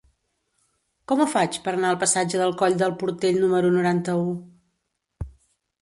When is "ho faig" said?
1.21-1.59